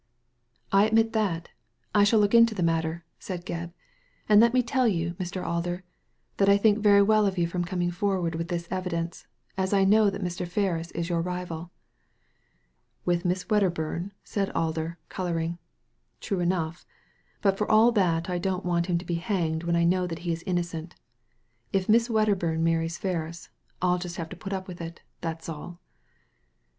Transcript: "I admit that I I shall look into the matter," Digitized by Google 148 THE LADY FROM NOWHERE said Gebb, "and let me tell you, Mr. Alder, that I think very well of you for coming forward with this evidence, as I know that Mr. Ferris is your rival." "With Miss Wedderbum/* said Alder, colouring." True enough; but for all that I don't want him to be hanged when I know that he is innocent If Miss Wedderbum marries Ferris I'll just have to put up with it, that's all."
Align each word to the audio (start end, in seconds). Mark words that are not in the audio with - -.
"I 0.71 0.87
admit 0.87 1.13
that 1.13 1.49
I 1.93 2.01
I 2.01 2.03
shall 2.05 2.19
look 2.19 2.33
into 2.33 2.55
the 2.55 2.63
matter," 2.63 3.05
Digitized 3.19 3.27
by 3.29 3.37
Google 3.37 3.53
148 3.53 3.53
THE 3.53 3.53
LADY 3.53 3.73
FROM 3.93 3.97
NOWHERE 4.25 4.25
said 4.25 4.25
Gebb, 4.25 4.29
"and 4.33 4.41
let 4.41 4.53
me 4.55 4.63
tell 4.63 4.87
you, 4.87 5.13
Mr. 5.15 5.45
Alder, 5.45 5.83
that 6.37 6.49
I 6.49 6.57
think 6.57 6.79
very 6.79 7.01
well 7.03 7.27
of 7.27 7.37
you 7.37 7.45
for 7.45 7.59
coming 7.59 7.91
forward 7.91 8.33
with 8.33 8.47
this 8.47 8.67
evidence, 8.71 9.27
as 9.59 9.73
I 9.73 9.83
know 9.83 10.09
that 10.09 10.23
Mr. 10.23 10.47
Ferris 10.47 10.89
is 10.97 11.07
your 11.09 11.21
rival." 11.21 11.69
"With 13.05 13.25
Miss 13.25 13.43
Wedderbum/* 13.47 14.09
said 14.23 14.49
Alder, 14.55 14.97
colouring." 15.09 15.59
True 16.19 16.39
enough; 16.39 16.83
but 17.43 17.55
for 17.59 17.69
all 17.71 17.91
that 17.91 18.27
I 18.27 18.39
don't 18.39 18.65
want 18.65 18.87
him 18.87 18.97
to 18.97 19.05
be 19.05 19.15
hanged 19.21 19.61
when 19.65 19.75
I 19.75 19.83
know 19.83 20.07
that 20.07 20.25
he 20.25 20.31
is 20.33 20.41
innocent 20.47 20.95
If 21.71 21.87
Miss 21.87 22.09
Wedderbum 22.09 22.63
marries 22.63 22.97
Ferris 22.97 23.49
I'll 23.83 23.99
just 23.99 24.17
have 24.17 24.29
to 24.29 24.35
put 24.35 24.51
up 24.51 24.67
with 24.67 24.81
it, 24.81 25.03
that's 25.21 25.47
all." 25.47 25.79